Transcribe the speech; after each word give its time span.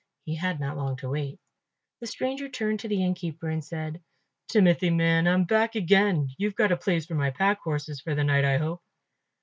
He 0.25 0.33
had 0.37 0.59
not 0.59 0.77
long 0.77 0.95
to 0.97 1.09
wait. 1.11 1.39
The 1.99 2.07
stranger 2.07 2.49
turned 2.49 2.79
to 2.79 2.87
the 2.87 3.03
innkeeper 3.05 3.47
and 3.49 3.63
said, 3.63 4.01
"Timothy, 4.47 4.89
man, 4.89 5.27
I'm 5.27 5.43
back 5.43 5.75
again; 5.75 6.29
you've 6.39 6.55
got 6.55 6.71
a 6.71 6.75
place 6.75 7.05
for 7.05 7.13
my 7.13 7.29
pack 7.29 7.59
horses 7.61 8.01
for 8.01 8.15
the 8.15 8.23
night, 8.23 8.43
I 8.43 8.57
hope." 8.57 8.81